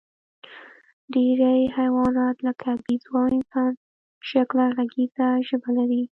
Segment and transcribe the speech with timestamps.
[1.13, 6.03] ډېری حیوانات، لکه بیزو او انسانشکله غږیزه ژبه لري.